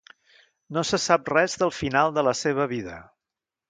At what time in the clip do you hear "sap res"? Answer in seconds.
1.03-1.59